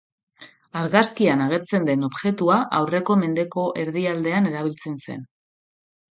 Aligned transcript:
Argazkian 0.79 1.41
agertzen 1.47 1.83
den 1.89 2.07
objektua 2.07 2.57
aurreko 2.77 3.17
mendeko 3.23 3.65
erdialdean 3.83 4.49
erabiltzen 4.53 4.97
zen. 5.09 5.21